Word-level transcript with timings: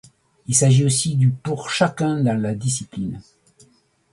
Il 0.47 0.55
s'agit 0.55 0.83
aussi 0.83 1.15
du 1.15 1.29
pour 1.29 1.69
chacun 1.69 2.23
dans 2.23 2.33
la 2.33 2.55
discipline. 2.55 3.21